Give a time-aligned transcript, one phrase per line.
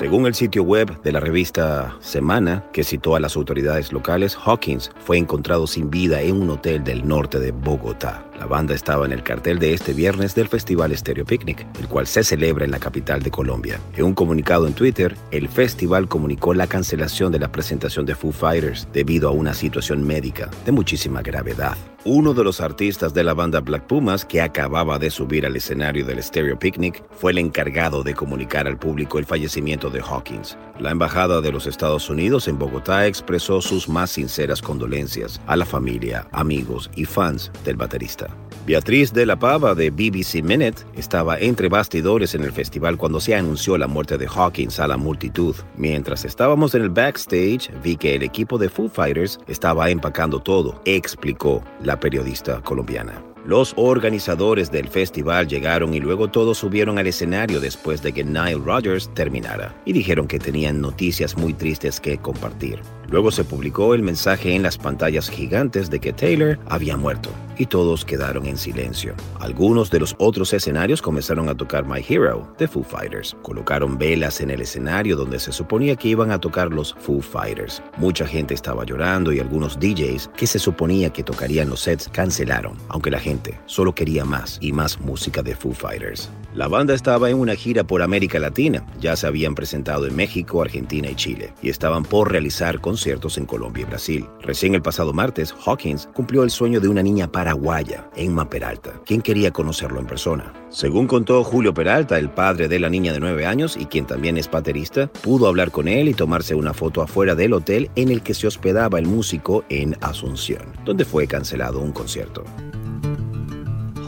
[0.00, 4.90] Según el sitio web de la revista Semana, que citó a las autoridades locales, Hawkins
[5.04, 8.24] fue encontrado sin vida en un hotel del norte de Bogotá.
[8.38, 12.06] La banda estaba en el cartel de este viernes del Festival Stereo Picnic, el cual
[12.06, 13.78] se celebra en la capital de Colombia.
[13.94, 18.32] En un comunicado en Twitter, el festival comunicó la cancelación de la presentación de Foo
[18.32, 21.76] Fighters debido a una situación médica de muchísima gravedad.
[22.06, 26.06] Uno de los artistas de la banda Black Pumas, que acababa de subir al escenario
[26.06, 30.56] del Stereo Picnic, fue el encargado de comunicar al público el fallecimiento de Hawkins.
[30.78, 35.66] La Embajada de los Estados Unidos en Bogotá expresó sus más sinceras condolencias a la
[35.66, 38.34] familia, amigos y fans del baterista.
[38.66, 43.34] Beatriz de la Pava de BBC Minute estaba entre bastidores en el festival cuando se
[43.34, 45.56] anunció la muerte de Hawkins a la multitud.
[45.76, 50.80] Mientras estábamos en el backstage, vi que el equipo de Foo Fighters estaba empacando todo,
[50.84, 53.22] explicó la periodista colombiana.
[53.46, 58.60] Los organizadores del festival llegaron y luego todos subieron al escenario después de que Nile
[58.62, 62.80] Rodgers terminara y dijeron que tenían noticias muy tristes que compartir.
[63.08, 67.66] Luego se publicó el mensaje en las pantallas gigantes de que Taylor había muerto y
[67.66, 69.14] todos quedaron en silencio.
[69.38, 73.36] Algunos de los otros escenarios comenzaron a tocar My Hero de Foo Fighters.
[73.42, 77.82] Colocaron velas en el escenario donde se suponía que iban a tocar los Foo Fighters.
[77.98, 82.76] Mucha gente estaba llorando y algunos DJs que se suponía que tocarían los sets cancelaron,
[82.88, 83.29] aunque la gente
[83.66, 86.30] solo quería más y más música de Foo Fighters.
[86.52, 90.62] La banda estaba en una gira por América Latina, ya se habían presentado en México,
[90.62, 94.26] Argentina y Chile, y estaban por realizar conciertos en Colombia y Brasil.
[94.40, 99.22] Recién el pasado martes, Hawkins cumplió el sueño de una niña paraguaya, Emma Peralta, quien
[99.22, 100.52] quería conocerlo en persona.
[100.70, 104.36] Según contó Julio Peralta, el padre de la niña de 9 años y quien también
[104.36, 108.22] es baterista, pudo hablar con él y tomarse una foto afuera del hotel en el
[108.22, 112.44] que se hospedaba el músico en Asunción, donde fue cancelado un concierto.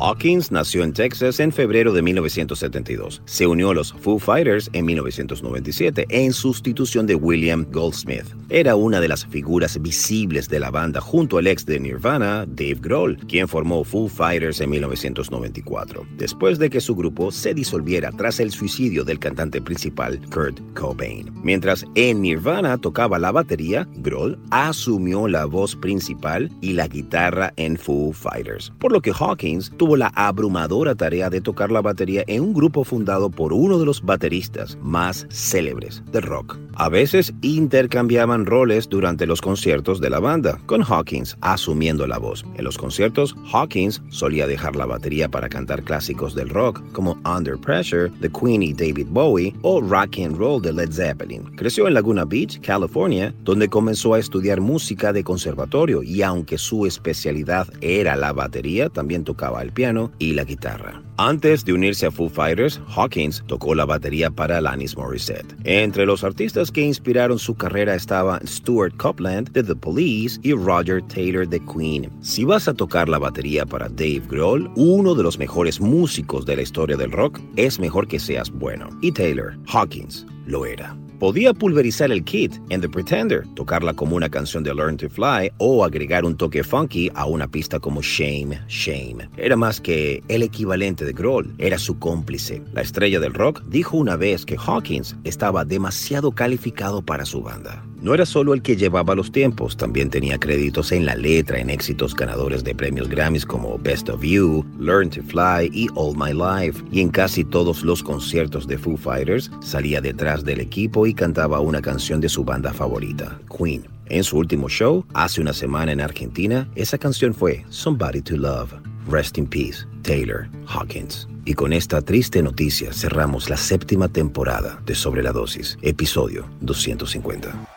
[0.05, 3.23] Hawkins nació en Texas en febrero de 1972.
[3.25, 8.27] Se unió a los Foo Fighters en 1997 en sustitución de William Goldsmith.
[8.49, 12.79] Era una de las figuras visibles de la banda junto al ex de Nirvana, Dave
[12.81, 18.41] Grohl, quien formó Foo Fighters en 1994, después de que su grupo se disolviera tras
[18.41, 21.31] el suicidio del cantante principal Kurt Cobain.
[21.45, 27.77] Mientras en Nirvana tocaba la batería, Grohl asumió la voz principal y la guitarra en
[27.77, 32.43] Foo Fighters, por lo que Hawkins tuvo la abrumadora tarea de tocar la batería en
[32.43, 36.59] un grupo fundado por uno de los bateristas más célebres del rock.
[36.75, 42.45] A veces intercambiaban roles durante los conciertos de la banda, con Hawkins asumiendo la voz.
[42.57, 47.59] En los conciertos, Hawkins solía dejar la batería para cantar clásicos del rock como Under
[47.59, 51.45] Pressure de Queen y David Bowie o Rock and Roll de Led Zeppelin.
[51.57, 56.87] Creció en Laguna Beach, California, donde comenzó a estudiar música de conservatorio y aunque su
[56.87, 61.03] especialidad era la batería, también tocaba el piano y la guitarra.
[61.17, 65.55] Antes de unirse a Foo Fighters, Hawkins tocó la batería para Alanis Morissette.
[65.65, 71.03] Entre los artistas que inspiraron su carrera estaban Stuart Copeland de The Police y Roger
[71.03, 72.11] Taylor de Queen.
[72.23, 76.57] Si vas a tocar la batería para Dave Grohl, uno de los mejores músicos de
[76.57, 78.89] la historia del rock, es mejor que seas bueno.
[79.01, 84.29] Y Taylor, Hawkins, lo era podía pulverizar el kit en The Pretender, tocarla como una
[84.29, 88.61] canción de Learn to Fly o agregar un toque funky a una pista como Shame,
[88.67, 89.31] Shame.
[89.37, 92.61] Era más que el equivalente de Grohl, era su cómplice.
[92.73, 97.85] La estrella del rock dijo una vez que Hawkins estaba demasiado calificado para su banda.
[98.03, 101.71] No era solo el que llevaba los tiempos, también tenía créditos en la letra en
[101.71, 106.33] éxitos ganadores de premios Grammys como Best of You, Learn to Fly y All My
[106.33, 106.83] Life.
[106.91, 111.61] Y en casi todos los conciertos de Foo Fighters salía detrás del equipo y cantaba
[111.61, 113.85] una canción de su banda favorita, Queen.
[114.07, 118.73] En su último show, hace una semana en Argentina, esa canción fue Somebody to Love.
[119.09, 121.29] Rest in Peace, Taylor Hawkins.
[121.45, 127.72] Y con esta triste noticia cerramos la séptima temporada de Sobre la Dosis, episodio 250.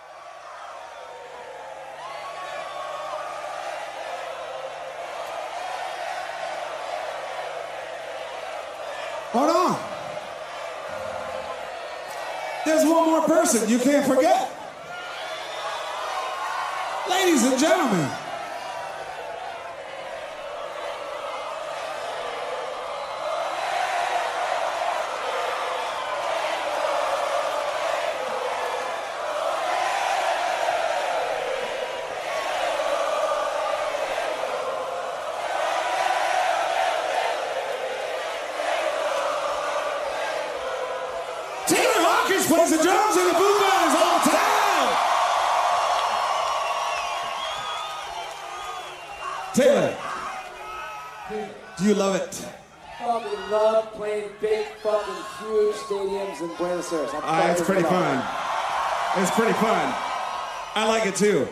[13.45, 14.51] Person you can't forget.
[17.09, 18.24] Ladies and gentlemen.
[42.71, 44.89] And drums and the Foo Fighters all time.
[49.53, 49.91] Taylor,
[51.77, 52.45] do you love it?
[53.05, 57.09] fucking love playing big, fucking huge stadiums in Buenos Aires.
[57.13, 58.23] Uh, it's pretty fun.
[59.17, 59.93] It's pretty fun.
[60.75, 61.47] I like it too.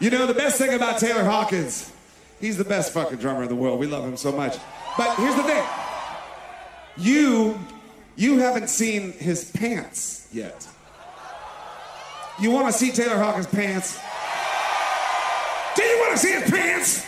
[0.00, 1.92] You know, the best thing about Taylor Hawkins,
[2.40, 3.80] he's the best fucking drummer in the world.
[3.80, 4.58] We love him so much.
[4.98, 5.64] But here's the thing.
[6.98, 7.58] You,
[8.16, 10.66] you haven't seen his pants yet.
[12.40, 13.98] You want to see Taylor Hawkins' pants?
[15.74, 17.04] Do you want to see his pants?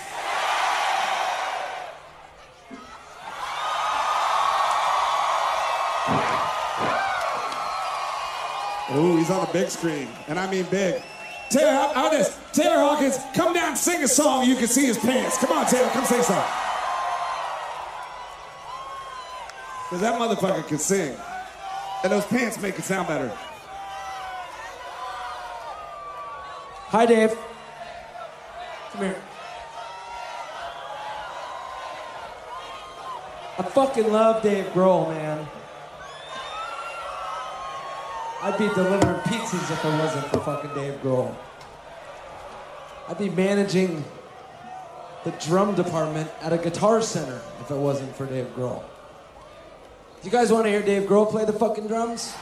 [8.95, 11.03] Ooh, he's on the big screen, and I mean big.
[11.51, 12.39] Taylor, how, this?
[12.53, 14.47] Taylor Hawkins, come down, sing a song.
[14.47, 15.39] You can see his pants.
[15.39, 16.68] Come on, Taylor, come sing a song.
[19.89, 21.17] Cause that motherfucker can sing,
[22.05, 23.33] and those pants make it sound better.
[26.89, 27.35] Hi, Dave.
[28.93, 29.17] Come here.
[33.59, 35.47] I fucking love Dave Grohl, man.
[38.43, 41.35] I'd be delivering pizzas if it wasn't for fucking Dave Grohl.
[43.09, 44.05] I'd be managing
[45.25, 48.83] the drum department at a guitar center if it wasn't for Dave Grohl.
[50.21, 52.35] Do you guys want to hear Dave Grohl play the fucking drums?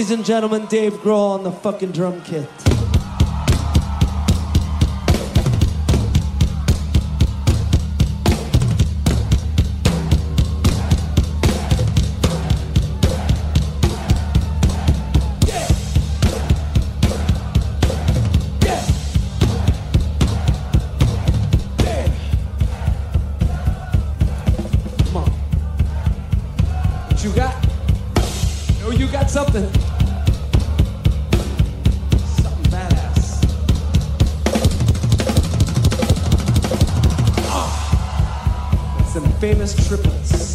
[0.00, 2.69] Ladies and gentlemen, Dave Grohl on the fucking drum kit.
[28.82, 29.70] Oh, you got something.
[32.40, 33.44] Something badass.
[37.48, 40.49] Ah, some famous triplets.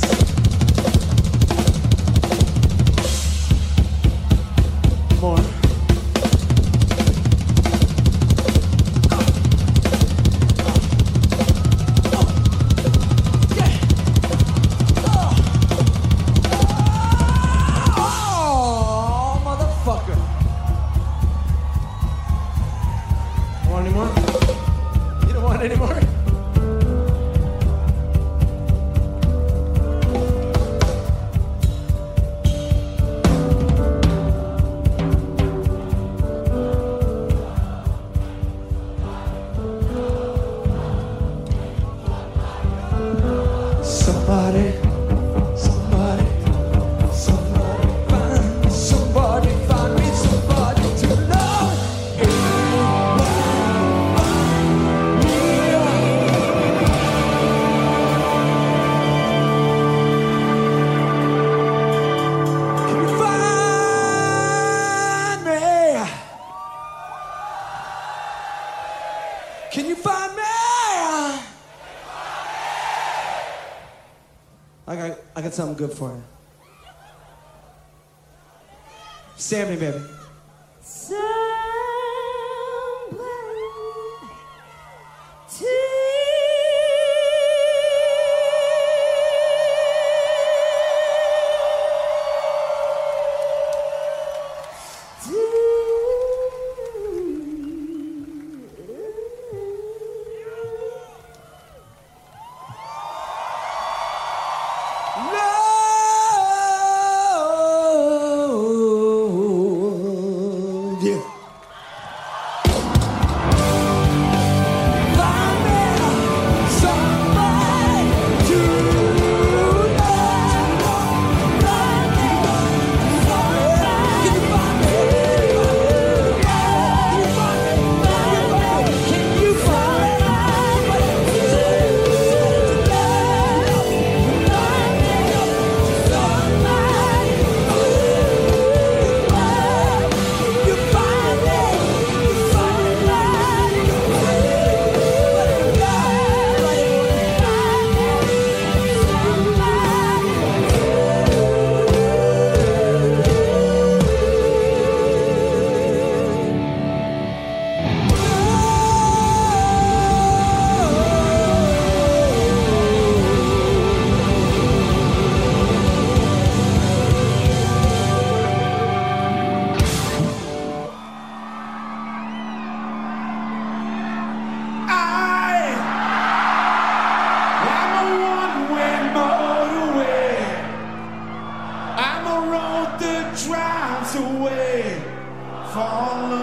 [75.55, 76.23] Something good for you.
[79.37, 80.04] Sammy, baby.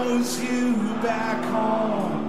[0.02, 2.22] Follows you back home.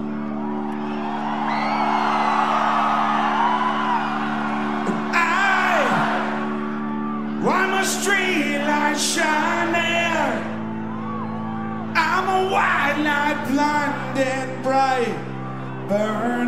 [5.12, 5.24] I,
[7.42, 10.42] I'm a street light shining.
[11.96, 15.16] I'm a white light blinded bright
[15.88, 16.43] burning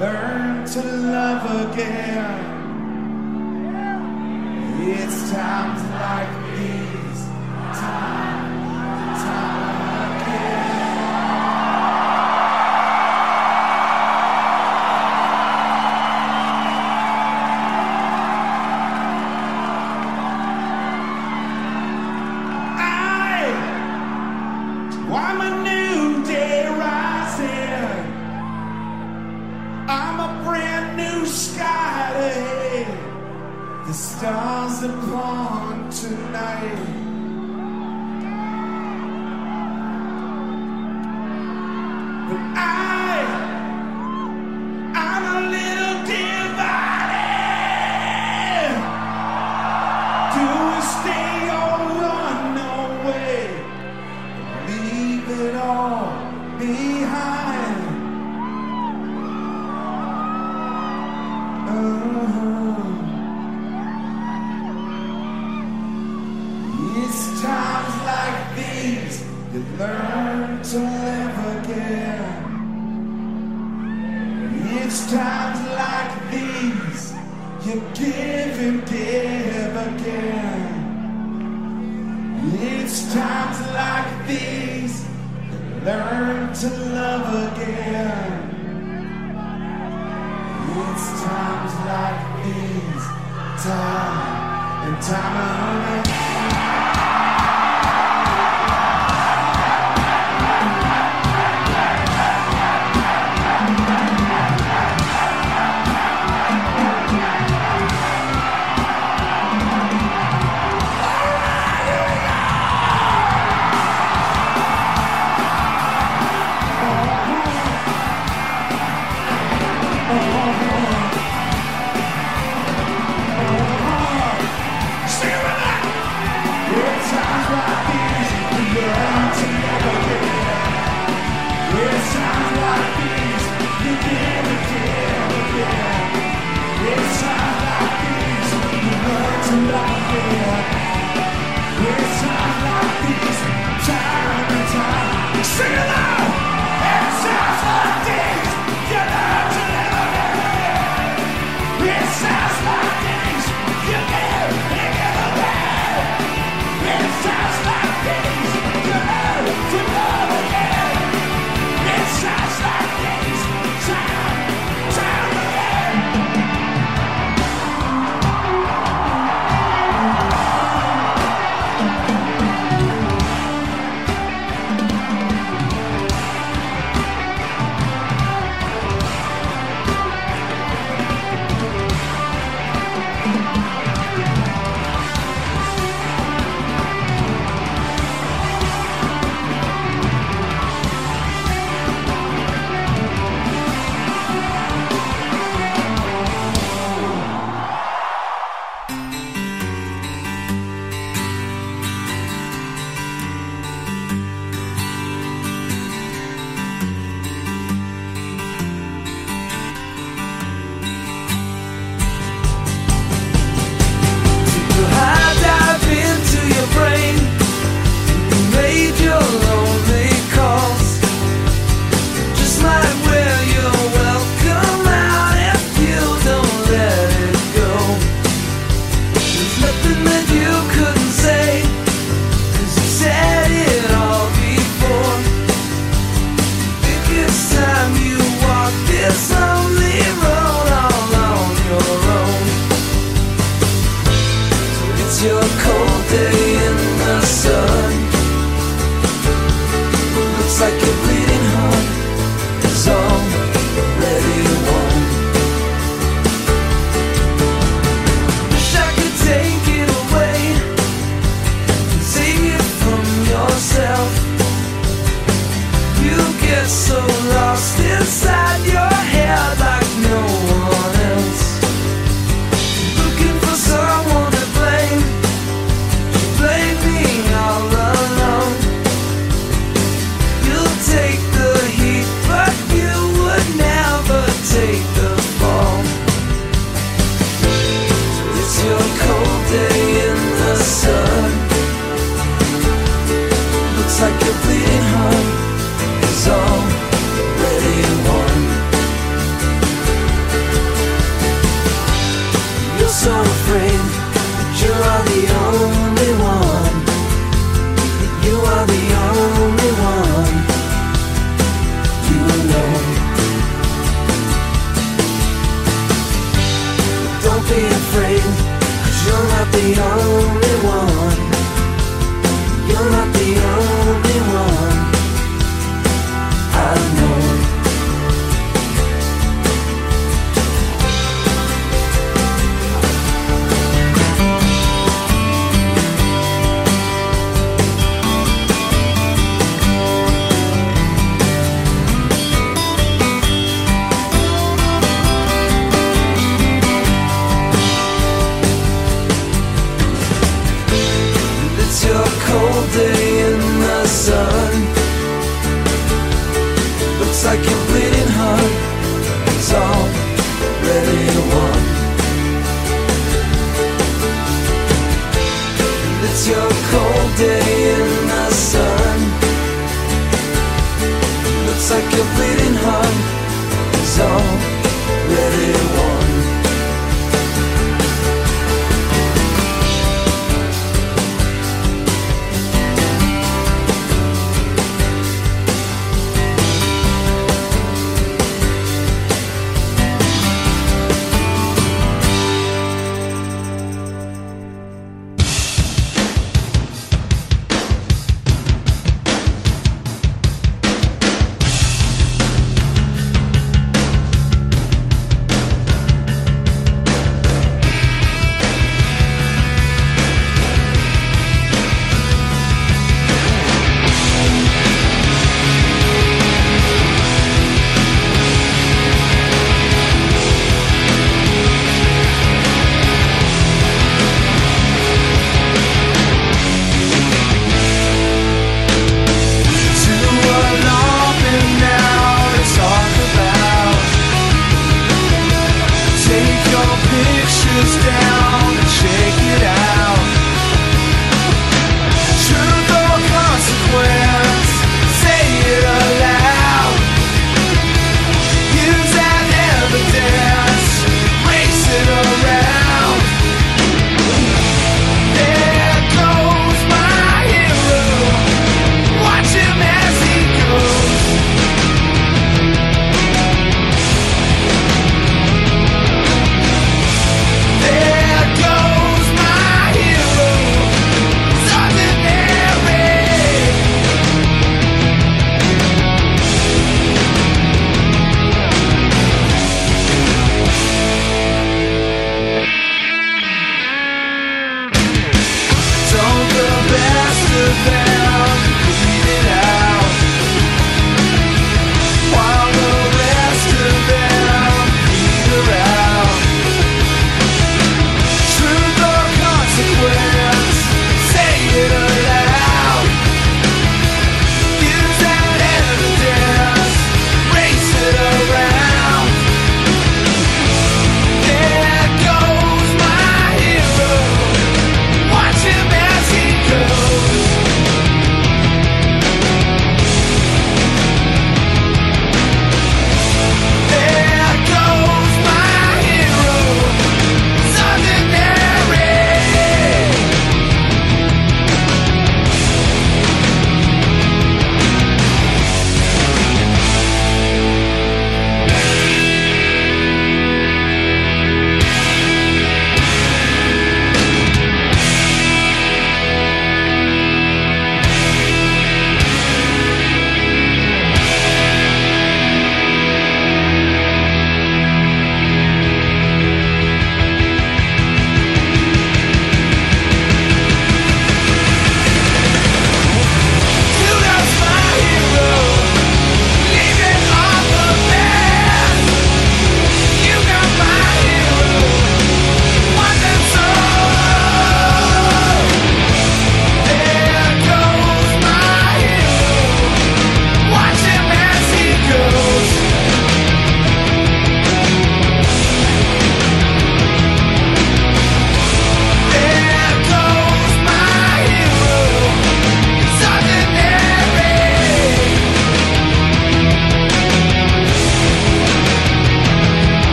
[0.00, 2.52] learn to love again.
[4.80, 7.22] It's times like these,
[7.78, 8.23] time,